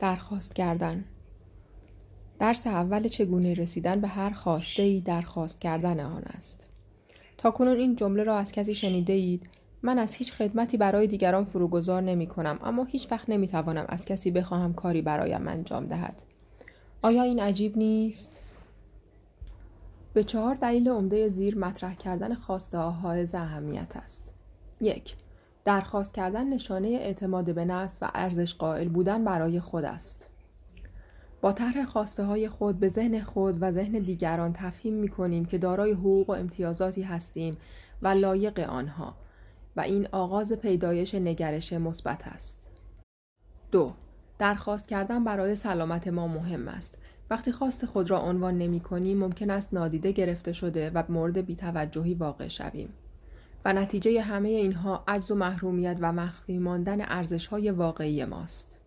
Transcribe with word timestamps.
درخواست 0.00 0.54
کردن 0.54 1.04
درس 2.38 2.66
اول 2.66 3.08
چگونه 3.08 3.54
رسیدن 3.54 4.00
به 4.00 4.08
هر 4.08 4.30
خواسته 4.30 4.82
ای 4.82 5.00
درخواست 5.00 5.60
کردن 5.60 6.00
آن 6.00 6.22
است. 6.22 6.68
تا 7.38 7.50
کنون 7.50 7.76
این 7.76 7.96
جمله 7.96 8.24
را 8.24 8.36
از 8.36 8.52
کسی 8.52 8.74
شنیده 8.74 9.12
اید 9.12 9.48
من 9.82 9.98
از 9.98 10.14
هیچ 10.14 10.32
خدمتی 10.32 10.76
برای 10.76 11.06
دیگران 11.06 11.44
فروگذار 11.44 12.02
نمی 12.02 12.26
کنم 12.26 12.58
اما 12.62 12.84
هیچ 12.84 13.12
وقت 13.12 13.28
نمی 13.30 13.46
توانم 13.46 13.84
از 13.88 14.04
کسی 14.04 14.30
بخواهم 14.30 14.74
کاری 14.74 15.02
برایم 15.02 15.48
انجام 15.48 15.86
دهد. 15.86 16.22
آیا 17.02 17.22
این 17.22 17.40
عجیب 17.40 17.78
نیست؟ 17.78 18.42
به 20.14 20.24
چهار 20.24 20.54
دلیل 20.54 20.88
عمده 20.88 21.28
زیر 21.28 21.58
مطرح 21.58 21.94
کردن 21.94 22.34
خواسته 22.34 22.78
های 22.78 23.26
اهمیت 23.34 23.96
است. 23.96 24.32
یک 24.80 25.16
درخواست 25.66 26.14
کردن 26.14 26.48
نشانه 26.48 26.88
اعتماد 26.88 27.54
به 27.54 27.64
نفس 27.64 27.98
و 28.02 28.10
ارزش 28.14 28.54
قائل 28.54 28.88
بودن 28.88 29.24
برای 29.24 29.60
خود 29.60 29.84
است. 29.84 30.30
با 31.40 31.52
طرح 31.52 31.84
خواسته 31.84 32.24
های 32.24 32.48
خود 32.48 32.80
به 32.80 32.88
ذهن 32.88 33.20
خود 33.20 33.58
و 33.60 33.72
ذهن 33.72 33.92
دیگران 33.92 34.52
تفهیم 34.52 34.94
می 34.94 35.08
کنیم 35.08 35.44
که 35.44 35.58
دارای 35.58 35.92
حقوق 35.92 36.30
و 36.30 36.32
امتیازاتی 36.32 37.02
هستیم 37.02 37.56
و 38.02 38.08
لایق 38.08 38.60
آنها 38.60 39.14
و 39.76 39.80
این 39.80 40.08
آغاز 40.12 40.52
پیدایش 40.52 41.14
نگرش 41.14 41.72
مثبت 41.72 42.26
است. 42.26 42.66
دو 43.70 43.92
درخواست 44.38 44.88
کردن 44.88 45.24
برای 45.24 45.56
سلامت 45.56 46.08
ما 46.08 46.28
مهم 46.28 46.68
است. 46.68 46.98
وقتی 47.30 47.52
خواست 47.52 47.86
خود 47.86 48.10
را 48.10 48.20
عنوان 48.20 48.58
نمی 48.58 48.80
کنیم 48.80 49.18
ممکن 49.18 49.50
است 49.50 49.74
نادیده 49.74 50.12
گرفته 50.12 50.52
شده 50.52 50.90
و 50.94 51.02
مورد 51.08 51.46
بیتوجهی 51.46 52.14
واقع 52.14 52.48
شویم. 52.48 52.88
و 53.66 53.72
نتیجه 53.72 54.20
همه 54.22 54.48
اینها 54.48 55.04
عجز 55.08 55.30
و 55.30 55.34
محرومیت 55.34 55.96
و 56.00 56.12
مخفی 56.12 56.58
ماندن 56.58 57.00
ارزش 57.00 57.46
های 57.46 57.70
واقعی 57.70 58.24
ماست. 58.24 58.80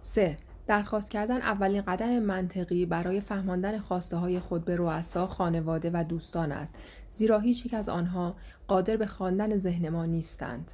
3. 0.00 0.38
درخواست 0.66 1.10
کردن 1.10 1.36
اولین 1.36 1.82
قدم 1.82 2.18
منطقی 2.18 2.86
برای 2.86 3.20
فهماندن 3.20 3.78
خواسته 3.78 4.16
های 4.16 4.40
خود 4.40 4.64
به 4.64 4.76
رؤسا، 4.76 5.26
خانواده 5.26 5.90
و 5.94 6.04
دوستان 6.04 6.52
است 6.52 6.74
زیرا 7.10 7.38
هیچ 7.38 7.66
یک 7.66 7.74
از 7.74 7.88
آنها 7.88 8.34
قادر 8.68 8.96
به 8.96 9.06
خواندن 9.06 9.58
ذهن 9.58 9.88
ما 9.88 10.04
نیستند. 10.04 10.70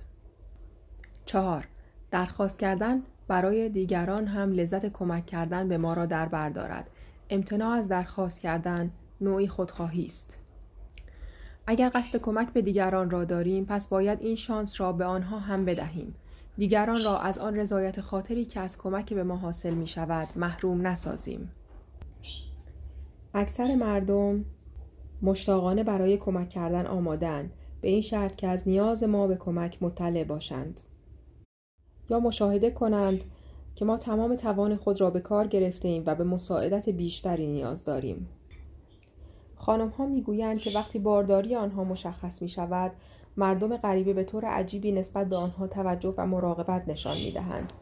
4. 1.25 1.69
درخواست 2.11 2.59
کردن 2.59 3.03
برای 3.29 3.69
دیگران 3.69 4.27
هم 4.27 4.53
لذت 4.53 4.93
کمک 4.93 5.27
کردن 5.27 5.69
به 5.69 5.79
ما 5.79 5.95
را 5.95 6.07
در 6.07 6.29
بر 6.29 6.51
دارد. 6.51 6.91
امتناع 7.31 7.71
از 7.71 7.89
درخواست 7.89 8.41
کردن 8.41 8.91
نوعی 9.21 9.49
خودخواهی 9.49 10.05
است. 10.05 10.46
اگر 11.67 11.91
قصد 11.95 12.17
کمک 12.17 12.53
به 12.53 12.63
دیگران 12.63 13.11
را 13.11 13.25
داریم 13.25 13.65
پس 13.65 13.89
باید 13.89 14.23
این 14.23 14.37
شانس 14.37 14.81
را 14.81 14.93
به 14.93 15.05
آنها 15.05 15.39
هم 15.39 15.65
بدهیم. 15.65 16.15
دیگران 16.59 17.05
را 17.05 17.19
از 17.19 17.39
آن 17.39 17.57
رضایت 17.57 18.01
خاطری 18.01 18.45
که 18.45 18.61
از 18.61 18.79
کمک 18.79 19.15
به 19.15 19.23
ما 19.23 19.37
حاصل 19.37 19.75
می 19.75 19.87
شود 19.87 20.29
محروم 20.37 20.87
نسازیم. 20.87 21.51
اکثر 23.35 23.75
مردم 23.75 24.45
مشتاقانه 25.23 25.85
برای 25.85 26.17
کمک 26.17 26.49
کردن 26.49 26.87
آمادن 26.87 27.51
به 27.81 27.89
این 27.89 28.01
شرط 28.01 28.37
که 28.37 28.49
از 28.49 28.69
نیاز 28.69 29.05
ما 29.05 29.27
به 29.27 29.37
کمک 29.37 29.79
مطلع 29.81 30.25
باشند. 30.25 30.81
یا 32.11 32.21
مشاهده 32.21 32.71
کنند 32.71 33.25
که 33.75 33.85
ما 33.85 33.97
تمام 33.97 34.35
توان 34.35 34.77
خود 34.77 35.01
را 35.01 35.11
به 35.11 35.21
کار 35.21 35.47
گرفته 35.47 35.89
ایم 35.89 36.03
و 36.07 36.15
به 36.15 36.25
مساعدت 36.25 36.89
بیشتری 36.89 37.47
نیاز 37.47 37.85
داریم. 37.85 38.29
خانم 39.57 39.89
ها 39.89 40.07
می 40.07 40.23
گویند 40.23 40.59
که 40.59 40.71
وقتی 40.75 40.99
بارداری 40.99 41.55
آنها 41.55 41.85
مشخص 41.85 42.43
می 42.43 42.49
شود 42.49 42.93
مردم 43.37 43.77
غریبه 43.77 44.13
به 44.13 44.25
طور 44.25 44.45
عجیبی 44.45 44.93
نسبت 44.93 45.29
به 45.29 45.37
آنها 45.37 45.67
توجه 45.67 46.15
و 46.17 46.27
مراقبت 46.27 46.89
نشان 46.89 47.17
می 47.17 47.33
دهند. 47.33 47.73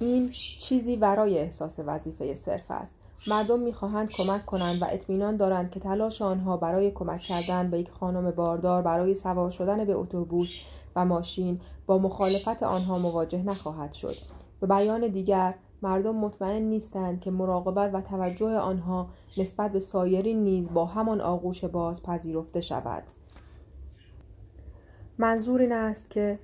این 0.00 0.28
چیزی 0.60 0.96
ورای 0.96 1.38
احساس 1.38 1.78
وظیفه 1.86 2.34
صرف 2.34 2.70
است. 2.70 2.94
مردم 3.26 3.60
می‌خواهند 3.60 4.10
کمک 4.10 4.46
کنند 4.46 4.82
و 4.82 4.84
اطمینان 4.88 5.36
دارند 5.36 5.70
که 5.70 5.80
تلاش 5.80 6.22
آنها 6.22 6.56
برای 6.56 6.90
کمک 6.90 7.20
کردن 7.20 7.70
به 7.70 7.78
یک 7.78 7.90
خانم 7.90 8.30
باردار 8.30 8.82
برای 8.82 9.14
سوار 9.14 9.50
شدن 9.50 9.84
به 9.84 9.94
اتوبوس 9.94 10.52
و 10.96 11.04
ماشین 11.04 11.60
با 11.86 11.98
مخالفت 11.98 12.62
آنها 12.62 12.98
مواجه 12.98 13.42
نخواهد 13.42 13.92
شد. 13.92 14.14
به 14.60 14.66
بیان 14.66 15.08
دیگر 15.08 15.54
مردم 15.82 16.16
مطمئن 16.16 16.62
نیستند 16.62 17.20
که 17.20 17.30
مراقبت 17.30 17.94
و 17.94 18.00
توجه 18.00 18.56
آنها 18.56 19.08
نسبت 19.38 19.72
به 19.72 19.80
سایرین 19.80 20.44
نیز 20.44 20.72
با 20.72 20.84
همان 20.84 21.20
آغوش 21.20 21.64
باز 21.64 22.02
پذیرفته 22.02 22.60
شود. 22.60 23.02
منظور 25.18 25.60
این 25.60 25.72
است 25.72 26.10
که 26.10 26.38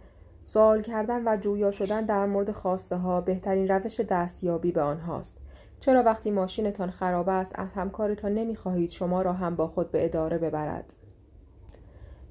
سوال 0.45 0.83
کردن 0.83 1.29
و 1.29 1.37
جویا 1.37 1.71
شدن 1.71 2.05
در 2.05 2.27
مورد 2.27 2.51
خواسته 2.51 2.97
ها 2.97 3.21
بهترین 3.21 3.69
روش 3.69 4.01
دستیابی 4.01 4.73
به 4.73 4.83
آنهاست. 4.83 5.37
چرا 5.81 6.03
وقتی 6.03 6.31
ماشینتان 6.31 6.91
خراب 6.91 7.29
است 7.29 7.53
از 7.55 7.69
همکارتان 7.73 8.35
نمی‌خواهید 8.35 8.91
شما 8.91 9.23
را 9.23 9.33
هم 9.33 9.57
با 9.57 9.69
خود 9.69 9.91
به 9.91 10.05
اداره 10.05 10.39
ببرد؟ 10.39 10.93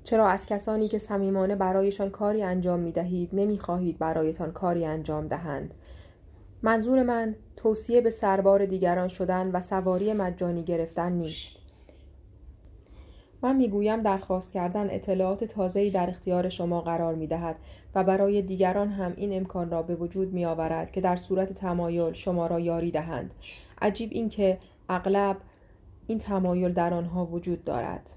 چرا 0.04 0.28
از 0.28 0.46
کسانی 0.46 0.88
که 0.88 1.00
صمیمانه 1.00 1.56
برایشان 1.56 2.10
کاری 2.10 2.44
انجام 2.44 2.80
می 2.80 2.92
دهید 2.92 3.30
نمی 3.34 3.60
خواهید 3.60 3.98
برایتان 3.98 4.52
کاری 4.52 4.86
انجام 4.86 5.28
دهند؟ 5.28 5.74
منظور 6.64 7.04
من 7.04 7.36
توصیه 7.56 8.02
به 8.02 8.12
سربار 8.12 8.66
دیگران 8.66 9.08
شدن 9.08 9.52
و 9.52 9.62
سواری 9.62 10.14
مجانی 10.14 10.64
گرفتن 10.64 11.12
نیست. 11.12 11.54
من 13.44 13.56
می‌گویم 13.56 14.02
درخواست 14.02 14.54
کردن 14.54 14.88
اطلاعات 14.90 15.44
تازه‌ای 15.44 15.90
در 15.90 16.10
اختیار 16.10 16.50
شما 16.50 16.82
قرار 16.82 17.16
می 17.16 17.28
دهد 17.28 17.56
و 17.96 18.04
برای 18.04 18.42
دیگران 18.42 18.90
هم 18.90 19.14
این 19.16 19.34
امکان 19.34 19.72
را 19.72 19.82
به 19.82 19.96
وجود 19.96 20.34
می 20.34 20.46
آورد 20.46 20.92
که 20.92 21.02
در 21.02 21.16
صورت 21.16 21.54
تمایل 21.54 22.14
شما 22.14 22.48
را 22.48 22.60
یاری 22.60 22.92
دهند. 22.92 23.32
عجیب 23.82 24.10
این 24.12 24.30
که 24.30 24.58
اغلب 24.90 25.38
این 26.08 26.18
تمایل 26.18 26.74
در 26.74 26.94
آنها 26.94 27.26
وجود 27.26 27.64
دارد. 27.64 28.10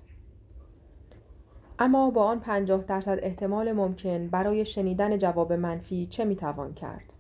اما 1.78 2.10
با 2.10 2.24
آن 2.24 2.40
پنجاه 2.40 2.82
درصد 2.82 3.18
احتمال 3.22 3.72
ممکن 3.72 4.28
برای 4.28 4.64
شنیدن 4.64 5.18
جواب 5.18 5.52
منفی 5.52 6.06
چه 6.06 6.24
می 6.24 6.36
توان 6.36 6.74
کرد؟ 6.74 7.12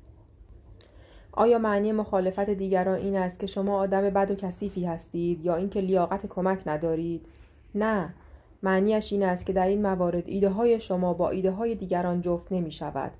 آیا 1.36 1.58
معنی 1.58 1.92
مخالفت 1.92 2.50
دیگران 2.50 2.98
این 2.98 3.16
است 3.16 3.40
که 3.40 3.46
شما 3.46 3.78
آدم 3.78 4.10
بد 4.10 4.30
و 4.30 4.34
کثیفی 4.34 4.84
هستید 4.84 5.44
یا 5.44 5.54
اینکه 5.54 5.80
لیاقت 5.80 6.26
کمک 6.26 6.62
ندارید 6.66 7.26
نه 7.74 8.14
معنیش 8.62 9.12
این 9.12 9.22
است 9.22 9.46
که 9.46 9.52
در 9.52 9.66
این 9.66 9.82
موارد 9.82 10.22
ایده 10.26 10.48
های 10.48 10.80
شما 10.80 11.14
با 11.14 11.30
ایده 11.30 11.50
های 11.50 11.74
دیگران 11.74 12.20
جفت 12.20 12.52
نمی 12.52 12.72
شود 12.72 13.12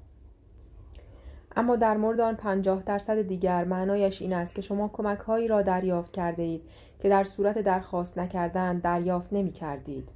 اما 1.57 1.77
در 1.77 1.97
مورد 1.97 2.21
آن 2.21 2.35
پنجاه 2.35 2.83
درصد 2.83 3.23
دیگر 3.23 3.65
معنایش 3.65 4.23
این 4.23 4.33
است 4.33 4.55
که 4.55 4.63
شما 4.63 4.91
کمک 4.93 5.19
هایی 5.19 5.49
را 5.49 5.63
دریافت 5.63 6.13
کرده 6.13 6.43
اید 6.43 6.63
که 7.01 7.09
در 7.09 7.25
صورت 7.25 7.59
درخواست 7.59 8.19
نکردن 8.19 8.79
دریافت 8.79 9.33
نمی 9.33 9.53
کردید. 9.53 10.09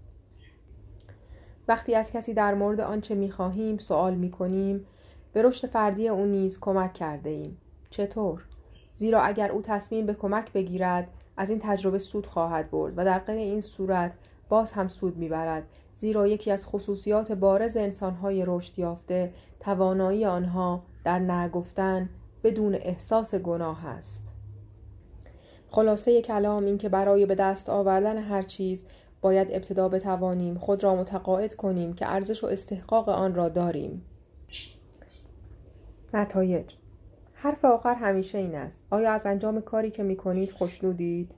وقتی 1.68 1.94
از 1.94 2.12
کسی 2.12 2.34
در 2.34 2.54
مورد 2.54 2.80
آنچه 2.80 3.14
می 3.14 3.30
خواهیم 3.30 3.78
سوال 3.78 4.14
می 4.14 4.30
کنیم 4.30 4.86
به 5.32 5.42
رشد 5.42 5.68
فردی 5.68 6.08
او 6.08 6.26
نیز 6.26 6.60
کمک 6.60 6.92
کرده 6.92 7.30
ایم. 7.30 7.58
چطور؟ 7.90 8.44
زیرا 8.94 9.22
اگر 9.22 9.52
او 9.52 9.62
تصمیم 9.62 10.06
به 10.06 10.14
کمک 10.14 10.52
بگیرد 10.52 11.08
از 11.36 11.50
این 11.50 11.58
تجربه 11.62 11.98
سود 11.98 12.26
خواهد 12.26 12.70
برد 12.70 12.94
و 12.96 13.04
در 13.04 13.18
غیر 13.18 13.36
این 13.36 13.60
صورت 13.60 14.12
باز 14.48 14.72
هم 14.72 14.88
سود 14.88 15.16
می‌برد. 15.16 15.62
زیرا 15.94 16.26
یکی 16.26 16.50
از 16.50 16.66
خصوصیات 16.66 17.32
بارز 17.32 17.76
انسانهای 17.76 18.44
رشد 18.46 18.78
یافته 18.78 19.32
توانایی 19.60 20.24
آنها 20.24 20.82
در 21.04 21.18
نگفتن 21.18 22.08
بدون 22.44 22.74
احساس 22.74 23.34
گناه 23.34 23.86
است. 23.86 24.24
خلاصه 25.70 26.22
کلام 26.22 26.64
این 26.64 26.78
که 26.78 26.88
برای 26.88 27.26
به 27.26 27.34
دست 27.34 27.68
آوردن 27.68 28.18
هر 28.18 28.42
چیز 28.42 28.84
باید 29.20 29.48
ابتدا 29.50 29.88
بتوانیم 29.88 30.58
خود 30.58 30.84
را 30.84 30.94
متقاعد 30.94 31.54
کنیم 31.54 31.92
که 31.92 32.12
ارزش 32.12 32.44
و 32.44 32.46
استحقاق 32.46 33.08
آن 33.08 33.34
را 33.34 33.48
داریم. 33.48 34.02
نتایج 36.14 36.74
حرف 37.40 37.64
آخر 37.64 37.94
همیشه 37.94 38.38
این 38.38 38.54
است. 38.54 38.82
آیا 38.90 39.12
از 39.12 39.26
انجام 39.26 39.60
کاری 39.60 39.90
که 39.90 40.02
می 40.02 40.16
کنید 40.16 40.50
خوشنودید؟ 40.50 41.30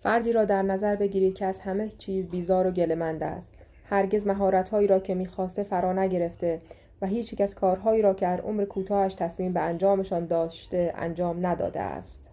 فردی 0.00 0.32
را 0.32 0.44
در 0.44 0.62
نظر 0.62 0.96
بگیرید 0.96 1.34
که 1.34 1.46
از 1.46 1.60
همه 1.60 1.88
چیز 1.88 2.26
بیزار 2.26 2.66
و 2.66 2.70
گلمند 2.70 3.22
است. 3.22 3.50
هرگز 3.84 4.26
مهارتهایی 4.26 4.86
را 4.86 4.98
که 4.98 5.14
می‌خواسته 5.14 5.62
فرا 5.62 5.92
نگرفته 5.92 6.60
و 7.02 7.06
هیچ 7.06 7.32
یک 7.32 7.40
از 7.40 7.54
کارهایی 7.54 8.02
را 8.02 8.14
که 8.14 8.26
در 8.26 8.40
عمر 8.40 8.64
کوتاهش 8.64 9.14
تصمیم 9.14 9.52
به 9.52 9.60
انجامشان 9.60 10.26
داشته 10.26 10.92
انجام 10.96 11.46
نداده 11.46 11.80
است. 11.80 12.30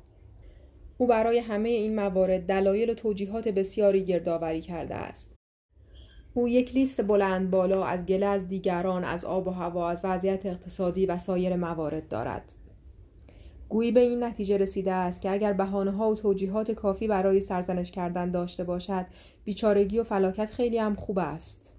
او 0.98 1.08
برای 1.08 1.40
همه 1.40 1.70
این 1.70 1.96
موارد 1.96 2.42
دلایل 2.42 2.90
و 2.90 2.94
توجیهات 2.94 3.48
بسیاری 3.48 4.06
گردآوری 4.06 4.62
کرده 4.62 4.96
است. 4.96 5.36
او 6.34 6.48
یک 6.48 6.74
لیست 6.74 7.02
بلند 7.02 7.52
بالا 7.52 7.86
از 7.86 8.06
گله 8.06 8.26
از 8.26 8.48
دیگران 8.48 9.04
از 9.04 9.26
آب 9.26 9.48
و 9.48 9.52
هوا 9.52 9.90
از 9.90 10.02
وضعیت 10.04 10.46
اقتصادی 10.46 11.06
و 11.06 11.18
سایر 11.18 11.56
موارد 11.56 12.08
دارد. 12.08 12.54
گویی 13.70 13.92
به 13.92 14.00
این 14.00 14.24
نتیجه 14.24 14.58
رسیده 14.58 14.92
است 14.92 15.22
که 15.22 15.32
اگر 15.32 15.54
بهانه 15.54 15.92
ها 15.92 16.12
و 16.12 16.16
توجیهات 16.16 16.72
کافی 16.72 17.08
برای 17.08 17.42
سرزنش 17.42 17.92
کردن 17.92 18.32
داشته 18.32 18.64
باشد 18.64 19.06
بیچارگی 19.44 20.00
و 20.00 20.04
فلاکت 20.04 20.46
خیلی 20.46 20.78
هم 20.78 20.96
خوب 20.96 21.20
است. 21.20 21.74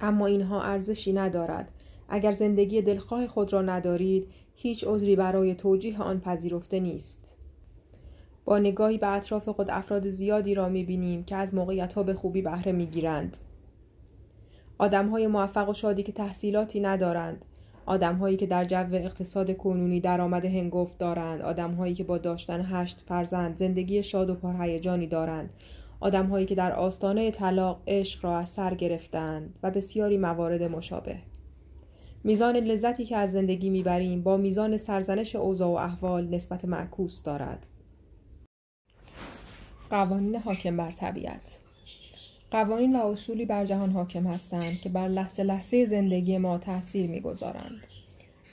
اما 0.00 0.26
اینها 0.26 0.62
ارزشی 0.62 1.12
ندارد. 1.12 1.70
اگر 2.08 2.32
زندگی 2.32 2.82
دلخواه 2.82 3.26
خود 3.26 3.52
را 3.52 3.62
ندارید 3.62 4.28
هیچ 4.54 4.84
عذری 4.86 5.16
برای 5.16 5.54
توجیه 5.54 6.02
آن 6.02 6.20
پذیرفته 6.20 6.80
نیست. 6.80 7.35
با 8.46 8.58
نگاهی 8.58 8.98
به 8.98 9.06
اطراف 9.06 9.48
خود 9.48 9.70
افراد 9.70 10.08
زیادی 10.08 10.54
را 10.54 10.68
می‌بینیم 10.68 11.24
که 11.24 11.36
از 11.36 11.54
موقعیت 11.54 11.92
ها 11.92 12.02
به 12.02 12.14
خوبی 12.14 12.42
بهره 12.42 12.72
می‌گیرند. 12.72 13.36
آدم 14.78 15.08
های 15.08 15.26
موفق 15.26 15.68
و 15.68 15.72
شادی 15.72 16.02
که 16.02 16.12
تحصیلاتی 16.12 16.80
ندارند. 16.80 17.44
آدم 17.86 18.16
هایی 18.16 18.36
که 18.36 18.46
در 18.46 18.64
جو 18.64 18.94
اقتصاد 18.94 19.56
کنونی 19.56 20.00
درآمد 20.00 20.44
هنگفت 20.44 20.98
دارند. 20.98 21.42
آدم 21.42 21.74
هایی 21.74 21.94
که 21.94 22.04
با 22.04 22.18
داشتن 22.18 22.60
هشت 22.64 23.02
فرزند 23.08 23.56
زندگی 23.56 24.02
شاد 24.02 24.30
و 24.30 24.34
پرهیجانی 24.34 25.06
دارند. 25.06 25.50
آدم 26.00 26.26
هایی 26.26 26.46
که 26.46 26.54
در 26.54 26.72
آستانه 26.72 27.30
طلاق 27.30 27.80
عشق 27.86 28.24
را 28.24 28.38
از 28.38 28.48
سر 28.48 28.74
گرفتند 28.74 29.54
و 29.62 29.70
بسیاری 29.70 30.18
موارد 30.18 30.62
مشابه. 30.62 31.16
میزان 32.24 32.56
لذتی 32.56 33.04
که 33.04 33.16
از 33.16 33.32
زندگی 33.32 33.70
می‌بریم 33.70 34.22
با 34.22 34.36
میزان 34.36 34.76
سرزنش 34.76 35.36
اوضاع 35.36 35.68
و 35.68 35.76
احوال 35.76 36.28
نسبت 36.28 36.64
معکوس 36.64 37.22
دارد. 37.22 37.66
قوانین 39.90 40.36
حاکم 40.36 40.76
بر 40.76 40.90
طبیعت. 40.90 41.58
قوانین 42.50 42.96
و 42.96 43.06
اصولی 43.06 43.44
بر 43.44 43.64
جهان 43.64 43.90
حاکم 43.90 44.26
هستند 44.26 44.80
که 44.82 44.88
بر 44.88 45.08
لحظه 45.08 45.42
لحظه 45.42 45.86
زندگی 45.86 46.38
ما 46.38 46.58
تاثیر 46.58 47.10
می‌گذارند. 47.10 47.86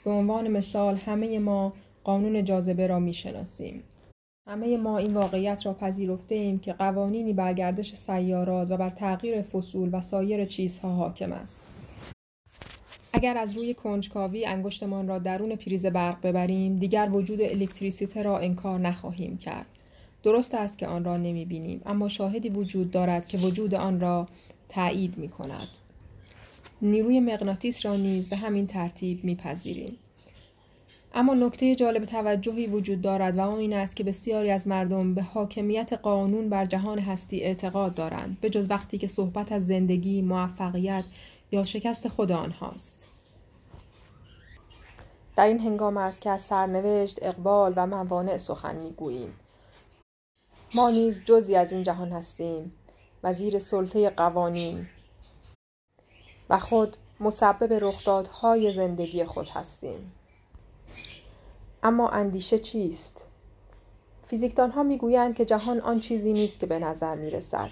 به 0.04 0.10
عنوان 0.10 0.48
مثال 0.48 0.96
همه 0.96 1.38
ما 1.38 1.72
قانون 2.04 2.44
جاذبه 2.44 2.86
را 2.86 2.98
می‌شناسیم. 2.98 3.82
همه 4.48 4.76
ما 4.76 4.98
این 4.98 5.14
واقعیت 5.14 5.66
را 5.66 5.74
پذیرفته 5.74 6.34
ایم 6.34 6.58
که 6.58 6.72
قوانینی 6.72 7.32
بر 7.32 7.52
گردش 7.52 7.94
سیارات 7.94 8.70
و 8.70 8.76
بر 8.76 8.90
تغییر 8.90 9.42
فصول 9.42 9.88
و 9.92 10.02
سایر 10.02 10.44
چیزها 10.44 10.94
حاکم 10.94 11.32
است. 11.32 11.60
اگر 13.12 13.36
از 13.36 13.56
روی 13.56 13.74
کنجکاوی 13.74 14.46
انگشتمان 14.46 15.08
را 15.08 15.18
درون 15.18 15.56
پریز 15.56 15.86
برق 15.86 16.26
ببریم 16.26 16.76
دیگر 16.76 17.10
وجود 17.12 17.42
الکتریسیته 17.42 18.22
را 18.22 18.38
انکار 18.38 18.78
نخواهیم 18.78 19.38
کرد. 19.38 19.66
درست 20.24 20.54
است 20.54 20.78
که 20.78 20.86
آن 20.86 21.04
را 21.04 21.16
نمی 21.16 21.44
بینیم 21.44 21.82
اما 21.86 22.08
شاهدی 22.08 22.48
وجود 22.48 22.90
دارد 22.90 23.26
که 23.26 23.38
وجود 23.38 23.74
آن 23.74 24.00
را 24.00 24.28
تایید 24.68 25.18
می 25.18 25.28
کند. 25.28 25.68
نیروی 26.82 27.20
مغناطیس 27.20 27.86
را 27.86 27.96
نیز 27.96 28.28
به 28.28 28.36
همین 28.36 28.66
ترتیب 28.66 29.24
میپذیریم. 29.24 29.96
اما 31.14 31.34
نکته 31.34 31.74
جالب 31.74 32.04
توجهی 32.04 32.66
وجود 32.66 33.00
دارد 33.00 33.38
و 33.38 33.40
آن 33.40 33.58
این 33.58 33.72
است 33.72 33.96
که 33.96 34.04
بسیاری 34.04 34.50
از 34.50 34.68
مردم 34.68 35.14
به 35.14 35.22
حاکمیت 35.22 35.92
قانون 35.92 36.48
بر 36.48 36.64
جهان 36.64 36.98
هستی 36.98 37.40
اعتقاد 37.40 37.94
دارند 37.94 38.38
به 38.40 38.50
جز 38.50 38.70
وقتی 38.70 38.98
که 38.98 39.06
صحبت 39.06 39.52
از 39.52 39.66
زندگی، 39.66 40.22
موفقیت 40.22 41.04
یا 41.52 41.64
شکست 41.64 42.08
خود 42.08 42.32
آنهاست. 42.32 43.06
در 45.36 45.46
این 45.46 45.60
هنگام 45.60 45.96
است 45.96 46.20
که 46.20 46.30
از 46.30 46.42
سرنوشت، 46.42 47.18
اقبال 47.22 47.72
و 47.76 47.86
موانع 47.86 48.38
سخن 48.38 48.76
می‌گوییم. 48.76 49.32
ما 50.74 50.90
نیز 50.90 51.22
جزی 51.24 51.56
از 51.56 51.72
این 51.72 51.82
جهان 51.82 52.12
هستیم 52.12 52.72
وزیر 53.22 53.58
سلطه 53.58 54.10
قوانین 54.10 54.86
و 56.50 56.58
خود 56.58 56.96
مسبب 57.20 57.72
رخدادهای 57.72 58.72
زندگی 58.72 59.24
خود 59.24 59.48
هستیم 59.48 60.12
اما 61.82 62.08
اندیشه 62.08 62.58
چیست 62.58 63.26
فیزیکدان 64.24 64.70
ها 64.70 64.82
می‌گویند 64.82 65.34
که 65.34 65.44
جهان 65.44 65.80
آن 65.80 66.00
چیزی 66.00 66.32
نیست 66.32 66.60
که 66.60 66.66
به 66.66 66.78
نظر 66.78 67.14
می 67.14 67.30
رسد. 67.30 67.70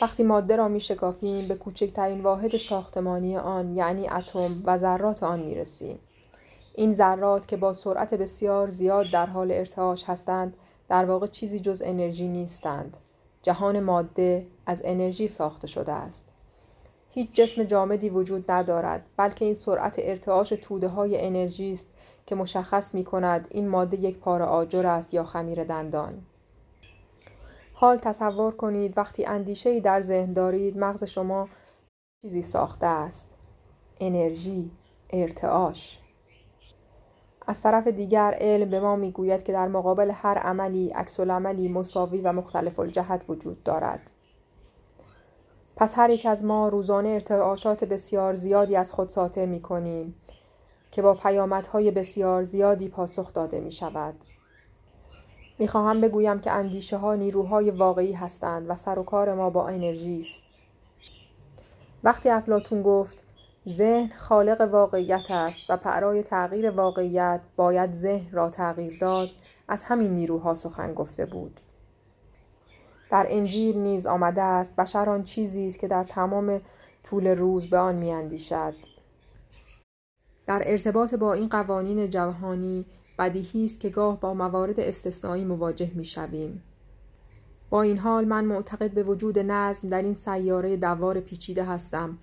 وقتی 0.00 0.22
ماده 0.22 0.56
را 0.56 0.68
می 0.68 0.80
شکافیم 0.80 1.48
به 1.48 1.54
کوچکترین 1.54 2.20
واحد 2.20 2.56
ساختمانی 2.56 3.36
آن 3.36 3.76
یعنی 3.76 4.08
اتم 4.08 4.62
و 4.64 4.78
ذرات 4.78 5.22
آن 5.22 5.40
می 5.40 5.54
رسیم. 5.54 5.98
این 6.74 6.94
ذرات 6.94 7.48
که 7.48 7.56
با 7.56 7.72
سرعت 7.72 8.14
بسیار 8.14 8.70
زیاد 8.70 9.10
در 9.12 9.26
حال 9.26 9.52
ارتعاش 9.52 10.04
هستند 10.04 10.56
در 10.88 11.04
واقع 11.04 11.26
چیزی 11.26 11.60
جز 11.60 11.82
انرژی 11.84 12.28
نیستند. 12.28 12.96
جهان 13.42 13.80
ماده 13.80 14.46
از 14.66 14.82
انرژی 14.84 15.28
ساخته 15.28 15.66
شده 15.66 15.92
است. 15.92 16.24
هیچ 17.10 17.32
جسم 17.32 17.64
جامدی 17.64 18.10
وجود 18.10 18.50
ندارد 18.50 19.06
بلکه 19.16 19.44
این 19.44 19.54
سرعت 19.54 19.96
ارتعاش 19.98 20.48
توده 20.48 20.88
های 20.88 21.26
انرژی 21.26 21.72
است 21.72 21.86
که 22.26 22.34
مشخص 22.34 22.94
می 22.94 23.04
کند 23.04 23.48
این 23.50 23.68
ماده 23.68 23.96
یک 23.96 24.18
پاره 24.18 24.44
آجر 24.44 24.86
است 24.86 25.14
یا 25.14 25.24
خمیر 25.24 25.64
دندان. 25.64 26.22
حال 27.72 27.98
تصور 27.98 28.56
کنید 28.56 28.98
وقتی 28.98 29.24
اندیشه 29.24 29.80
در 29.80 30.00
ذهن 30.00 30.32
دارید 30.32 30.78
مغز 30.78 31.04
شما 31.04 31.48
چیزی 32.22 32.42
ساخته 32.42 32.86
است. 32.86 33.36
انرژی، 34.00 34.70
ارتعاش. 35.10 36.00
از 37.48 37.62
طرف 37.62 37.86
دیگر 37.86 38.36
علم 38.40 38.70
به 38.70 38.80
ما 38.80 38.96
می‌گوید 38.96 39.42
که 39.42 39.52
در 39.52 39.68
مقابل 39.68 40.10
هر 40.14 40.38
عملی 40.38 40.92
عملی 41.18 41.68
مساوی 41.68 42.20
و 42.20 42.32
مختلف 42.32 42.78
الجهت 42.78 43.24
وجود 43.28 43.62
دارد 43.62 44.10
پس 45.76 45.98
هر 45.98 46.10
یک 46.10 46.26
از 46.26 46.44
ما 46.44 46.68
روزانه 46.68 47.08
ارتعاشات 47.08 47.84
بسیار 47.84 48.34
زیادی 48.34 48.76
از 48.76 48.92
خود 48.92 49.08
ساطع 49.08 49.44
می 49.44 49.60
کنیم 49.60 50.14
که 50.90 51.02
با 51.02 51.14
پیامدهای 51.14 51.90
بسیار 51.90 52.44
زیادی 52.44 52.88
پاسخ 52.88 53.32
داده 53.32 53.60
می 53.60 53.72
شود. 53.72 54.14
می 55.58 55.68
خواهم 55.68 56.00
بگویم 56.00 56.40
که 56.40 56.52
اندیشه 56.52 56.96
ها 56.96 57.14
نیروهای 57.14 57.70
واقعی 57.70 58.12
هستند 58.12 58.70
و 58.70 58.74
سر 58.74 58.98
و 58.98 59.02
کار 59.02 59.34
ما 59.34 59.50
با 59.50 59.68
انرژی 59.68 60.18
است. 60.18 60.42
وقتی 62.04 62.28
افلاتون 62.30 62.82
گفت 62.82 63.22
ذهن 63.68 64.10
خالق 64.16 64.60
واقعیت 64.60 65.30
است 65.30 65.70
و 65.70 65.76
پرای 65.76 66.22
تغییر 66.22 66.70
واقعیت 66.70 67.40
باید 67.56 67.94
ذهن 67.94 68.32
را 68.32 68.50
تغییر 68.50 68.98
داد 69.00 69.28
از 69.68 69.84
همین 69.84 70.14
نیروها 70.14 70.54
سخن 70.54 70.94
گفته 70.94 71.26
بود. 71.26 71.60
در 73.10 73.26
انجیل 73.30 73.78
نیز 73.78 74.06
آمده 74.06 74.42
است 74.42 74.76
بشر 74.76 75.10
آن 75.10 75.22
چیزی 75.22 75.68
است 75.68 75.78
که 75.78 75.88
در 75.88 76.04
تمام 76.04 76.60
طول 77.04 77.26
روز 77.26 77.70
به 77.70 77.78
آن 77.78 77.94
میاندیشد. 77.94 78.74
در 80.46 80.62
ارتباط 80.66 81.14
با 81.14 81.32
این 81.32 81.48
قوانین 81.48 82.10
جهانی 82.10 82.86
بدیهی 83.18 83.64
است 83.64 83.80
که 83.80 83.88
گاه 83.88 84.20
با 84.20 84.34
موارد 84.34 84.80
استثنایی 84.80 85.44
مواجه 85.44 85.90
می‌شویم. 85.94 86.62
با 87.70 87.82
این 87.82 87.98
حال 87.98 88.24
من 88.24 88.44
معتقد 88.44 88.90
به 88.90 89.02
وجود 89.02 89.38
نظم 89.38 89.88
در 89.88 90.02
این 90.02 90.14
سیاره 90.14 90.76
دوار 90.76 91.20
پیچیده 91.20 91.64
هستم 91.64 92.18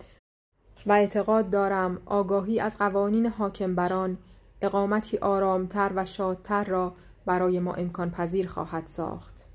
و 0.85 0.91
اعتقاد 0.91 1.49
دارم 1.49 2.01
آگاهی 2.05 2.59
از 2.59 2.77
قوانین 2.77 3.25
حاکم 3.25 3.75
بران 3.75 4.17
اقامتی 4.61 5.17
آرامتر 5.17 5.91
و 5.95 6.05
شادتر 6.05 6.63
را 6.63 6.93
برای 7.25 7.59
ما 7.59 7.73
امکان 7.73 8.11
پذیر 8.11 8.47
خواهد 8.47 8.87
ساخت. 8.87 9.49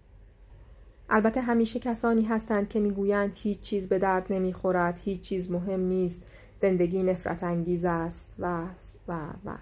البته 1.10 1.40
همیشه 1.40 1.78
کسانی 1.78 2.22
هستند 2.22 2.68
که 2.68 2.80
می‌گویند 2.80 3.32
هیچ 3.34 3.60
چیز 3.60 3.88
به 3.88 3.98
درد 3.98 4.26
نمی‌خورد، 4.30 5.00
هیچ 5.04 5.20
چیز 5.20 5.50
مهم 5.50 5.80
نیست، 5.80 6.22
زندگی 6.56 7.02
نفرت 7.02 7.44
انگیز 7.44 7.84
است 7.84 8.36
و 8.38 8.62
و 9.08 9.14
و 9.44 9.54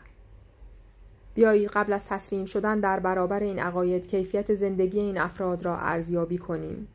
بیایید 1.35 1.71
قبل 1.71 1.93
از 1.93 2.09
تسلیم 2.09 2.45
شدن 2.45 2.81
در 2.81 3.01
برابر 3.01 3.41
این 3.41 3.59
عقاید 3.59 4.07
کیفیت 4.07 4.55
زندگی 4.55 5.01
این 5.01 5.19
افراد 5.19 5.65
را 5.65 5.79
ارزیابی 5.79 6.39
کنیم. 6.39 6.89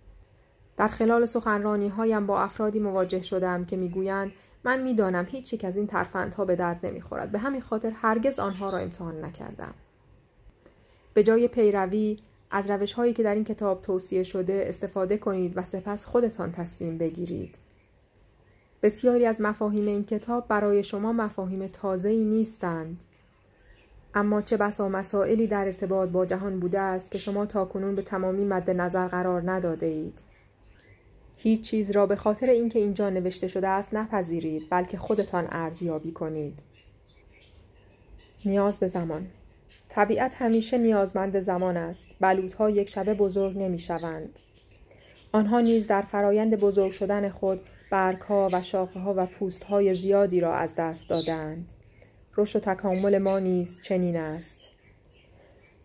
در 0.77 0.87
خلال 0.87 1.25
سخنرانی 1.25 1.87
هایم 1.87 2.27
با 2.27 2.41
افرادی 2.41 2.79
مواجه 2.79 3.21
شدم 3.21 3.65
که 3.65 3.77
می‌گویند 3.77 4.31
من 4.63 4.81
می‌دانم 4.81 5.27
هیچ 5.29 5.53
یک 5.53 5.65
از 5.65 5.75
این 5.75 5.87
ترفندها 5.87 6.45
به 6.45 6.55
درد 6.55 6.85
نمی‌خورد. 6.85 7.31
به 7.31 7.39
همین 7.39 7.61
خاطر 7.61 7.91
هرگز 7.95 8.39
آنها 8.39 8.69
را 8.69 8.77
امتحان 8.77 9.25
نکردم. 9.25 9.73
به 11.13 11.23
جای 11.23 11.47
پیروی 11.47 12.19
از 12.51 12.69
روش 12.69 12.93
هایی 12.93 13.13
که 13.13 13.23
در 13.23 13.35
این 13.35 13.43
کتاب 13.43 13.81
توصیه 13.81 14.23
شده 14.23 14.65
استفاده 14.67 15.17
کنید 15.17 15.57
و 15.57 15.61
سپس 15.61 16.05
خودتان 16.05 16.51
تصمیم 16.51 16.97
بگیرید. 16.97 17.57
بسیاری 18.83 19.25
از 19.25 19.41
مفاهیم 19.41 19.87
این 19.87 20.05
کتاب 20.05 20.47
برای 20.47 20.83
شما 20.83 21.13
مفاهیم 21.13 21.67
تازه‌ای 21.67 22.25
نیستند. 22.25 23.03
اما 24.15 24.41
چه 24.41 24.57
بسا 24.57 24.89
مسائلی 24.89 25.47
در 25.47 25.65
ارتباط 25.65 26.09
با 26.09 26.25
جهان 26.25 26.59
بوده 26.59 26.79
است 26.79 27.11
که 27.11 27.17
شما 27.17 27.45
تاکنون 27.45 27.95
به 27.95 28.01
تمامی 28.01 28.45
مد 28.45 28.69
نظر 28.69 29.07
قرار 29.07 29.51
نداده 29.51 29.85
اید. 29.85 30.19
هیچ 31.43 31.61
چیز 31.61 31.91
را 31.91 32.05
به 32.05 32.15
خاطر 32.15 32.49
اینکه 32.49 32.79
اینجا 32.79 33.09
نوشته 33.09 33.47
شده 33.47 33.67
است 33.67 33.93
نپذیرید 33.93 34.67
بلکه 34.69 34.97
خودتان 34.97 35.47
ارزیابی 35.51 36.11
کنید. 36.11 36.59
نیاز 38.45 38.79
به 38.79 38.87
زمان. 38.87 39.27
طبیعت 39.89 40.35
همیشه 40.35 40.77
نیازمند 40.77 41.39
زمان 41.39 41.77
است. 41.77 42.07
بلوط 42.19 42.55
یک 42.69 42.89
شبه 42.89 43.13
بزرگ 43.13 43.57
نمی 43.57 43.79
شوند. 43.79 44.39
آنها 45.31 45.59
نیز 45.59 45.87
در 45.87 46.01
فرایند 46.01 46.59
بزرگ 46.59 46.91
شدن 46.91 47.29
خود 47.29 47.61
برگ 47.91 48.21
ها 48.21 48.49
و 48.53 48.61
شاخه 48.61 48.99
ها 48.99 49.13
و 49.17 49.25
پوست 49.25 49.63
های 49.63 49.95
زیادی 49.95 50.39
را 50.39 50.55
از 50.55 50.75
دست 50.75 51.09
دادند 51.09 51.73
رشد 52.37 52.55
و 52.55 52.59
تکامل 52.59 53.17
ما 53.17 53.39
نیز 53.39 53.79
چنین 53.81 54.17
است. 54.17 54.72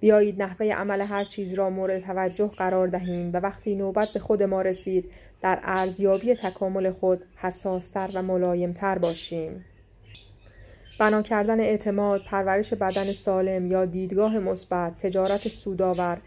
بیایید 0.00 0.42
نحوه 0.42 0.66
عمل 0.66 1.00
هر 1.00 1.24
چیز 1.24 1.54
را 1.54 1.70
مورد 1.70 2.00
توجه 2.00 2.48
قرار 2.48 2.88
دهیم 2.88 3.30
و 3.32 3.36
وقتی 3.36 3.74
نوبت 3.74 4.08
به 4.14 4.20
خود 4.20 4.42
ما 4.42 4.62
رسید 4.62 5.10
در 5.42 5.58
ارزیابی 5.62 6.34
تکامل 6.34 6.90
خود 6.90 7.22
حساستر 7.36 8.10
و 8.14 8.22
ملایمتر 8.22 8.98
باشیم 8.98 9.64
بنا 10.98 11.22
کردن 11.22 11.60
اعتماد، 11.60 12.20
پرورش 12.26 12.74
بدن 12.74 13.04
سالم 13.04 13.66
یا 13.66 13.84
دیدگاه 13.84 14.38
مثبت، 14.38 14.98
تجارت 14.98 15.48
سودآور 15.48 16.18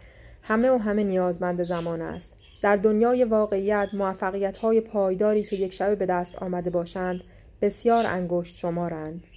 همه 0.42 0.70
و 0.70 0.78
همه 0.78 1.04
نیازمند 1.04 1.62
زمان 1.62 2.02
است. 2.02 2.36
در 2.62 2.76
دنیای 2.76 3.24
واقعیت 3.24 3.88
موفقیت 3.94 4.56
های 4.56 4.80
پایداری 4.80 5.42
که 5.42 5.56
یک 5.56 5.72
شبه 5.72 5.94
به 5.94 6.06
دست 6.06 6.36
آمده 6.36 6.70
باشند 6.70 7.20
بسیار 7.62 8.06
انگشت 8.06 8.56
شمارند. 8.56 9.28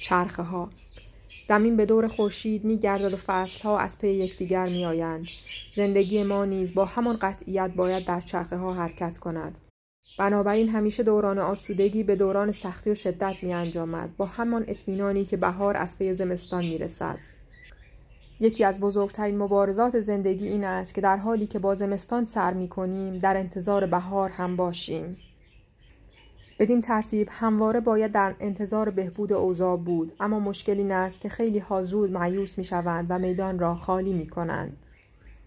چرخه 0.00 0.42
ها 0.42 0.70
زمین 1.48 1.76
به 1.76 1.86
دور 1.86 2.08
خورشید 2.08 2.64
میگردد 2.64 3.12
و 3.12 3.16
فصلها 3.16 3.78
از 3.78 3.98
پی 3.98 4.08
یکدیگر 4.08 4.68
میآیند 4.68 5.28
زندگی 5.74 6.22
ما 6.22 6.44
نیز 6.44 6.74
با 6.74 6.84
همان 6.84 7.16
قطعیت 7.22 7.70
باید 7.76 8.06
در 8.06 8.20
چرخه 8.20 8.56
ها 8.56 8.74
حرکت 8.74 9.18
کند 9.18 9.58
بنابراین 10.18 10.68
همیشه 10.68 11.02
دوران 11.02 11.38
آسودگی 11.38 12.02
به 12.02 12.16
دوران 12.16 12.52
سختی 12.52 12.90
و 12.90 12.94
شدت 12.94 13.42
می 13.42 13.54
انجامد 13.54 14.16
با 14.16 14.26
همان 14.26 14.64
اطمینانی 14.68 15.24
که 15.24 15.36
بهار 15.36 15.76
از 15.76 15.98
پی 15.98 16.14
زمستان 16.14 16.64
می 16.64 16.78
رسد. 16.78 17.18
یکی 18.40 18.64
از 18.64 18.80
بزرگترین 18.80 19.38
مبارزات 19.38 20.00
زندگی 20.00 20.48
این 20.48 20.64
است 20.64 20.94
که 20.94 21.00
در 21.00 21.16
حالی 21.16 21.46
که 21.46 21.58
با 21.58 21.74
زمستان 21.74 22.24
سر 22.24 22.54
می 22.54 22.68
کنیم 22.68 23.18
در 23.18 23.36
انتظار 23.36 23.86
بهار 23.86 24.30
هم 24.30 24.56
باشیم. 24.56 25.16
بدین 26.58 26.80
ترتیب 26.80 27.28
همواره 27.30 27.80
باید 27.80 28.12
در 28.12 28.34
انتظار 28.40 28.90
بهبود 28.90 29.32
اوضاع 29.32 29.76
بود 29.76 30.12
اما 30.20 30.40
مشکل 30.40 30.78
این 30.78 30.92
است 30.92 31.20
که 31.20 31.28
خیلی 31.28 31.58
ها 31.58 31.82
زود 31.82 32.10
معیوس 32.10 32.58
می 32.58 32.64
شوند 32.64 33.06
و 33.08 33.18
میدان 33.18 33.58
را 33.58 33.74
خالی 33.74 34.12
می 34.12 34.26
کنند. 34.26 34.76